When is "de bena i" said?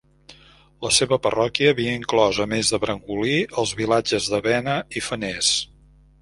4.33-5.05